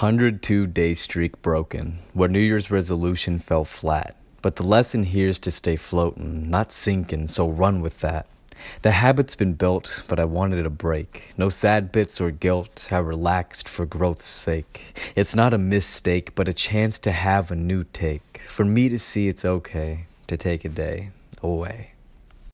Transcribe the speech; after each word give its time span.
102 0.00 0.66
day 0.66 0.94
streak 0.94 1.42
broken, 1.42 1.98
where 2.14 2.26
New 2.26 2.40
Year's 2.40 2.70
resolution 2.70 3.38
fell 3.38 3.66
flat. 3.66 4.16
But 4.40 4.56
the 4.56 4.62
lesson 4.62 5.02
here 5.02 5.28
is 5.28 5.38
to 5.40 5.50
stay 5.50 5.76
floating, 5.76 6.48
not 6.48 6.72
sinking, 6.72 7.28
so 7.28 7.46
run 7.46 7.82
with 7.82 8.00
that. 8.00 8.26
The 8.80 8.92
habit's 8.92 9.34
been 9.34 9.52
built, 9.52 10.02
but 10.08 10.18
I 10.18 10.24
wanted 10.24 10.64
a 10.64 10.70
break. 10.70 11.34
No 11.36 11.50
sad 11.50 11.92
bits 11.92 12.18
or 12.18 12.30
guilt, 12.30 12.88
I 12.90 12.96
relaxed 12.96 13.68
for 13.68 13.84
growth's 13.84 14.24
sake. 14.24 14.94
It's 15.16 15.34
not 15.34 15.52
a 15.52 15.58
mistake, 15.58 16.34
but 16.34 16.48
a 16.48 16.54
chance 16.54 16.98
to 17.00 17.12
have 17.12 17.50
a 17.50 17.54
new 17.54 17.84
take. 17.84 18.40
For 18.48 18.64
me 18.64 18.88
to 18.88 18.98
see 18.98 19.28
it's 19.28 19.44
okay 19.44 20.06
to 20.28 20.38
take 20.38 20.64
a 20.64 20.70
day 20.70 21.10
away. 21.42 21.90